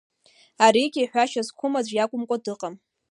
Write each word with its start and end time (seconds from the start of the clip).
Аригьы 0.65 1.03
ҳәашьа 1.11 1.41
зқәым 1.47 1.73
аӡәы 1.79 1.95
иакәымкәа 1.97 2.37
дыҟам… 2.43 2.75